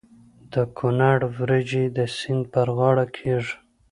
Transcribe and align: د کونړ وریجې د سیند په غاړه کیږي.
د 0.53 0.55
کونړ 0.77 1.17
وریجې 1.35 1.83
د 1.97 1.99
سیند 2.17 2.43
په 2.53 2.61
غاړه 2.77 3.05
کیږي. 3.17 3.55